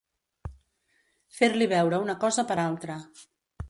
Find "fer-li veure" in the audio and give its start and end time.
1.41-2.03